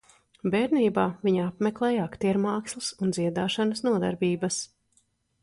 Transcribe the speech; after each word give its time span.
Bērnībā, 0.53 1.03
viņa 1.27 1.43
apmeklēja 1.49 2.07
aktiermākslas 2.13 2.89
un 3.07 3.15
dziedāšanas 3.19 3.87
nodarbības. 3.91 4.61